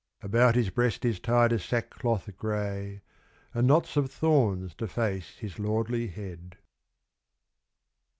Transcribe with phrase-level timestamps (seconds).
[0.23, 3.01] _About his breast is tied a sackcloth grey,
[3.53, 6.57] And knots of thorns deface his lordly head.